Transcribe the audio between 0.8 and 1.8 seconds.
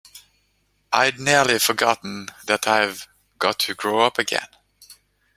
I’d nearly